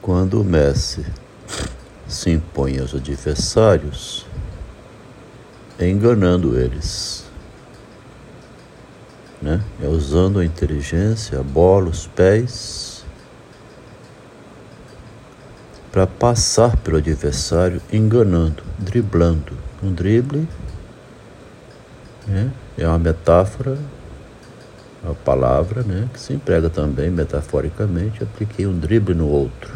[0.00, 1.04] Quando o Messi
[2.06, 4.26] se impõe aos adversários,
[5.78, 7.24] enganando eles,
[9.40, 9.62] né?
[9.82, 13.04] É usando a inteligência, a bola, os pés,
[15.92, 19.52] para passar pelo adversário, enganando, driblando.
[19.82, 20.48] Um drible
[22.26, 22.52] né?
[22.76, 23.78] é uma metáfora,
[25.08, 26.08] a palavra, né?
[26.12, 28.22] Que se emprega também metaforicamente.
[28.22, 29.72] Apliquei um drible no outro.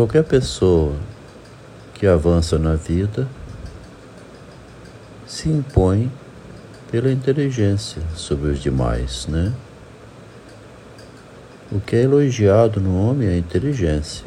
[0.00, 0.96] Qualquer pessoa
[1.92, 3.28] que avança na vida
[5.26, 6.10] se impõe
[6.90, 9.52] pela inteligência sobre os demais, né?
[11.70, 14.24] O que é elogiado no homem é a inteligência.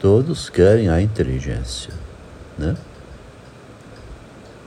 [0.00, 1.92] Todos querem a inteligência,
[2.56, 2.76] né?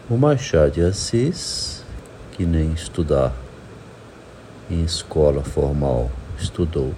[0.10, 1.86] O Machado de Assis,
[2.34, 3.34] que nem estudar
[4.70, 6.94] em escola formal estudou,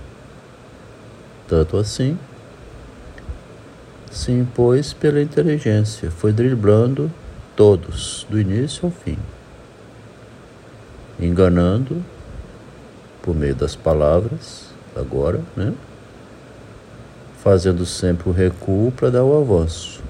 [1.47, 2.17] tanto assim,
[4.11, 7.11] se impôs pela inteligência, foi driblando
[7.55, 9.17] todos, do início ao fim,
[11.19, 12.03] enganando
[13.21, 15.73] por meio das palavras, agora, né?
[17.43, 20.01] Fazendo sempre o recuo para dar o avanço.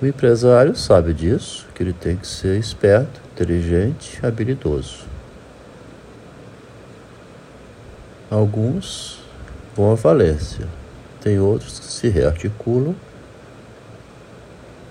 [0.00, 5.17] O empresário sabe disso, que ele tem que ser esperto, inteligente, habilidoso.
[8.30, 9.20] Alguns
[9.74, 10.66] vão à falência,
[11.20, 12.94] tem outros que se rearticulam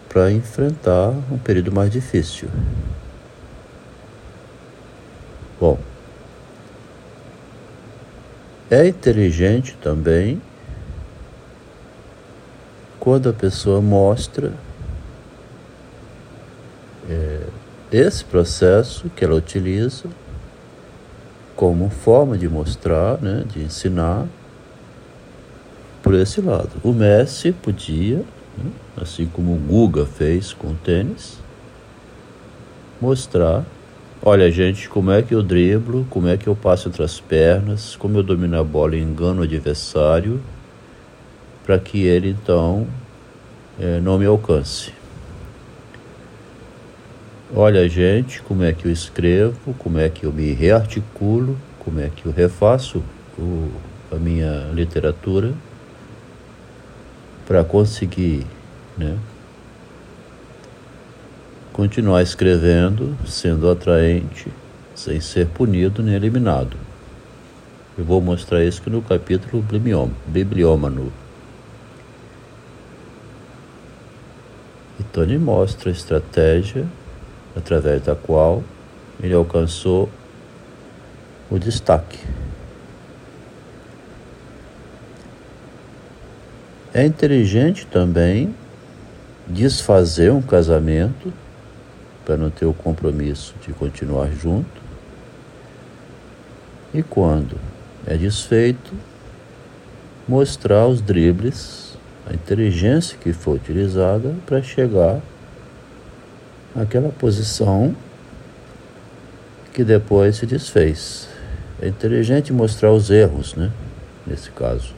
[0.10, 2.50] para enfrentar um período mais difícil.
[5.60, 5.78] Bom,
[8.70, 10.42] é inteligente também
[13.00, 14.52] quando a pessoa mostra
[17.10, 17.42] é,
[17.92, 20.10] esse processo que ela utiliza
[21.58, 24.28] como forma de mostrar, né, de ensinar
[26.04, 26.70] por esse lado.
[26.84, 28.18] O Messi podia,
[28.56, 31.40] né, assim como o Guga fez com o tênis,
[33.02, 33.66] mostrar,
[34.22, 37.96] olha gente, como é que eu driblo, como é que eu passo entre as pernas,
[37.96, 40.40] como eu domino a bola e engano o adversário,
[41.66, 42.86] para que ele então
[43.80, 44.97] é, não me alcance.
[47.56, 52.10] Olha, gente, como é que eu escrevo, como é que eu me rearticulo, como é
[52.14, 53.02] que eu refaço
[53.40, 53.72] o,
[54.12, 55.54] a minha literatura
[57.48, 58.46] para conseguir
[58.98, 59.18] né,
[61.72, 64.52] continuar escrevendo, sendo atraente,
[64.94, 66.76] sem ser punido nem eliminado.
[67.98, 69.64] Eu vou mostrar isso no capítulo
[70.28, 71.14] Bibliômano.
[75.00, 76.86] E Tony mostra a estratégia
[77.58, 78.64] através da qual
[79.22, 80.10] ele alcançou
[81.50, 82.20] o destaque.
[86.94, 88.56] É inteligente também
[89.48, 91.34] desfazer um casamento
[92.26, 94.82] para não ter o compromisso de continuar junto.
[96.94, 97.58] E quando
[98.06, 98.94] é desfeito,
[100.28, 101.98] mostrar os dribles,
[102.30, 105.22] a inteligência que foi utilizada para chegar
[106.78, 107.96] aquela posição
[109.74, 111.28] que depois se desfez.
[111.82, 113.72] É inteligente mostrar os erros, né?
[114.26, 114.94] Nesse caso.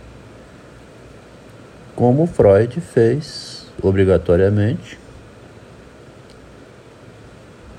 [1.95, 4.99] Como Freud fez obrigatoriamente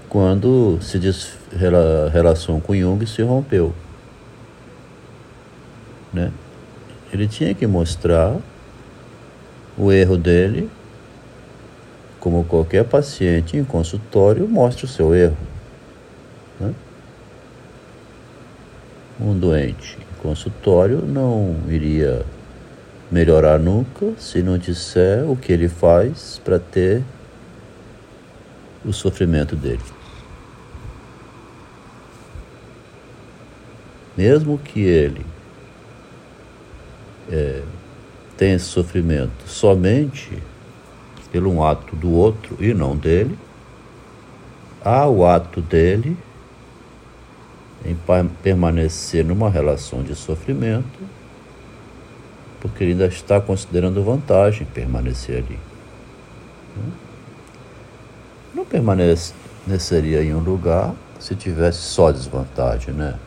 [0.08, 0.98] quando se
[2.12, 3.72] relação com Jung se rompeu.
[6.12, 6.32] Né?
[7.12, 8.36] Ele tinha que mostrar
[9.78, 10.68] o erro dele
[12.20, 15.36] como qualquer paciente em consultório, mostra o seu erro.
[16.60, 16.74] Né?
[19.18, 22.24] Um doente em consultório não iria
[23.10, 27.02] melhorar nunca se não disser o que ele faz para ter
[28.84, 29.80] o sofrimento dele.
[34.16, 35.24] Mesmo que ele
[37.30, 37.62] é,
[38.36, 40.42] tenha esse sofrimento somente
[41.30, 43.38] pelo um ato do outro e não dele,
[44.84, 46.16] há o ato dele
[47.84, 47.96] em
[48.42, 50.98] permanecer numa relação de sofrimento,
[52.60, 55.58] porque ele ainda está considerando vantagem permanecer ali.
[58.54, 63.18] Não permaneceria em um lugar se tivesse só desvantagem, né?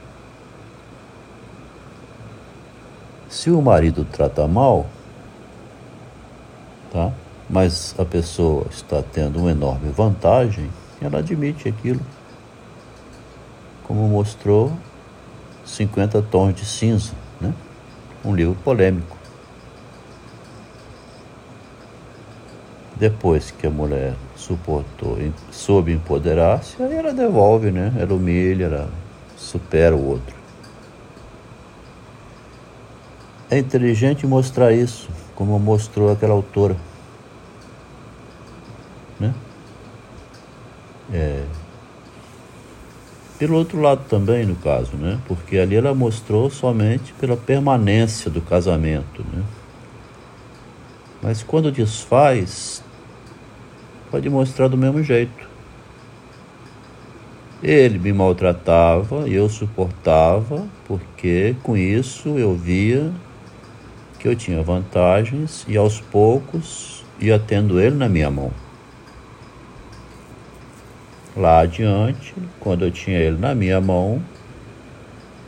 [3.30, 4.86] Se o marido trata mal,
[6.92, 7.12] tá?
[7.54, 12.02] Mas a pessoa está tendo uma enorme vantagem, ela admite aquilo,
[13.84, 14.74] como mostrou
[15.64, 17.54] 50 Tons de Cinza, né?
[18.26, 19.16] um livro polêmico.
[22.96, 25.20] Depois que a mulher suportou,
[25.52, 27.94] soube empoderar-se, aí ela devolve, né?
[28.00, 28.90] Ela humilha, ela
[29.38, 30.36] supera o outro.
[33.52, 36.76] É inteligente mostrar isso, como mostrou aquela autora.
[39.24, 39.34] Né?
[41.14, 41.46] É.
[43.40, 45.20] Pelo outro lado também, no caso, né?
[45.28, 49.44] Porque ali ela mostrou somente pela permanência do casamento, né?
[51.22, 52.84] Mas quando desfaz,
[54.12, 55.50] pode mostrar do mesmo jeito.
[57.62, 63.12] Ele me maltratava e eu suportava, porque com isso eu via
[64.20, 68.52] que eu tinha vantagens e aos poucos ia tendo ele na minha mão.
[71.36, 74.22] Lá adiante, quando eu tinha ele na minha mão,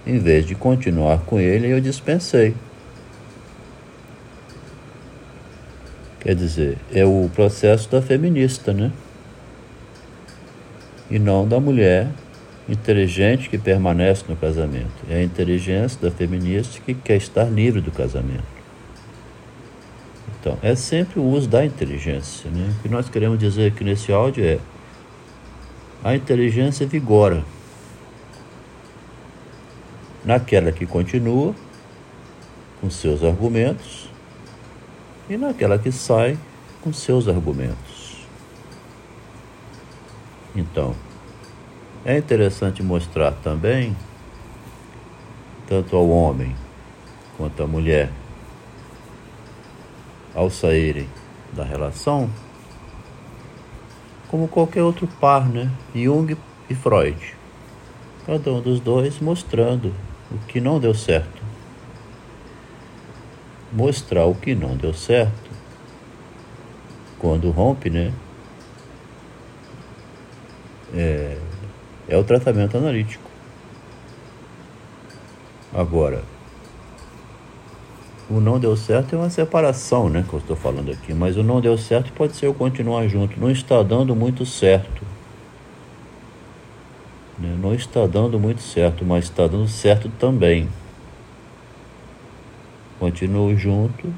[0.05, 2.55] em vez de continuar com ele, eu dispensei.
[6.19, 8.91] Quer dizer, é o processo da feminista, né?
[11.09, 12.07] E não da mulher
[12.67, 15.05] inteligente que permanece no casamento.
[15.07, 18.55] É a inteligência da feminista que quer estar livre do casamento.
[20.39, 22.49] Então, é sempre o uso da inteligência.
[22.49, 22.73] Né?
[22.79, 24.59] O que nós queremos dizer aqui nesse áudio é
[26.05, 27.43] a inteligência vigora
[30.23, 31.55] naquela que continua
[32.79, 34.07] com seus argumentos
[35.27, 36.37] e naquela que sai
[36.83, 38.23] com seus argumentos.
[40.55, 40.95] Então,
[42.05, 43.97] é interessante mostrar também,
[45.67, 46.55] tanto ao homem
[47.35, 48.11] quanto à mulher,
[50.35, 51.09] ao saírem
[51.51, 52.29] da relação,
[54.35, 55.71] como qualquer outro par, né?
[55.95, 56.35] Jung
[56.69, 57.35] e Freud.
[58.25, 59.93] Cada um dos dois mostrando
[60.29, 61.45] o que não deu certo
[63.71, 65.51] mostrar o que não deu certo.
[67.19, 68.13] Quando rompe, né?
[70.93, 71.37] É,
[72.07, 73.29] é o tratamento analítico.
[75.73, 76.23] Agora,
[78.29, 80.25] o não deu certo é uma separação, né?
[80.27, 81.13] Que eu estou falando aqui.
[81.13, 83.39] Mas o não deu certo pode ser eu continuar junto.
[83.39, 85.03] Não está dando muito certo.
[87.37, 87.55] Né?
[87.61, 90.67] Não está dando muito certo, mas está dando certo também.
[92.99, 94.11] Continuo junto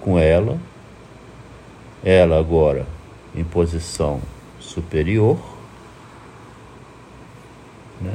[0.00, 0.58] com ela,
[2.04, 2.86] ela agora
[3.34, 4.20] em posição
[4.60, 5.38] superior,
[8.00, 8.14] né?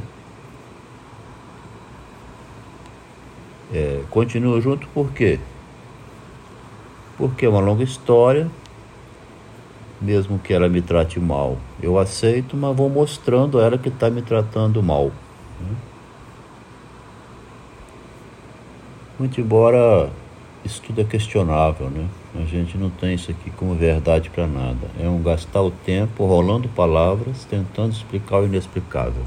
[3.72, 5.38] É, continuo junto por quê?
[7.16, 8.50] Porque é uma longa história,
[10.00, 14.10] mesmo que ela me trate mal, eu aceito, mas vou mostrando a ela que está
[14.10, 15.06] me tratando mal.
[15.60, 15.76] Né?
[19.18, 20.10] Muito embora
[20.64, 22.06] isso tudo é questionável, né?
[22.34, 24.88] A gente não tem isso aqui como verdade para nada.
[24.98, 29.22] É um gastar o tempo rolando palavras, tentando explicar o inexplicável.